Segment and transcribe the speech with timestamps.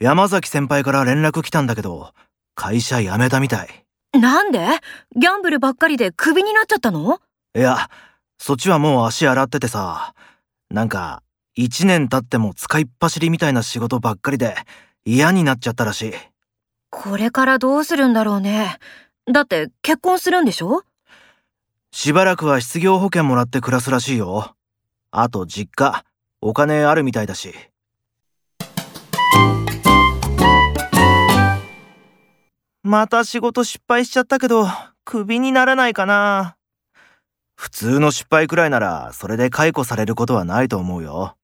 [0.00, 2.14] 山崎先輩から連絡来たんだけど、
[2.54, 3.68] 会社辞めたみたい。
[4.18, 4.66] なんで？
[5.14, 7.20] ギャンブルばっかりでクビになっちゃったの？
[7.54, 7.90] いや、
[8.38, 10.14] そっちはもう足洗っててさ、
[10.70, 11.22] なんか、
[11.54, 14.56] 一年経っても使いっ走りみたいな仕事ばっかりで
[15.04, 16.12] 嫌になっちゃったらしい。
[16.88, 18.78] これからどうするんだろうね。
[19.30, 20.82] だって結婚するんでしょ？
[21.92, 24.54] しばらくは失業保険もらって暮らすらしいよ。
[25.10, 26.04] あと実家、
[26.40, 27.52] お金あるみたいだし。
[32.90, 34.66] また仕事失敗しちゃったけど、
[35.04, 36.56] クビにならないかな。
[37.54, 41.36] 普通の失敗くらいなら、それで解雇されることはないと思うよ。